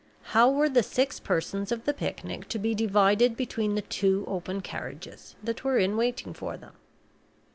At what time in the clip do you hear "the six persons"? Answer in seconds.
0.67-1.71